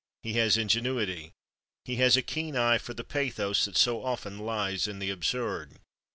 He 0.23 0.33
has 0.33 0.57
ingenuity. 0.57 1.31
He 1.85 1.97
has 1.97 2.17
a 2.17 2.23
keen 2.23 2.55
eye 2.55 2.79
for 2.79 2.95
the 2.95 3.03
pathos 3.03 3.65
that 3.65 3.77
so 3.77 4.03
often 4.03 4.39
lies 4.39 4.87
in 4.87 4.97
the 4.97 5.11
absurd. 5.11 5.75